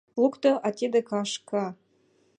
[0.21, 1.65] Лукто, а тиде— кашка.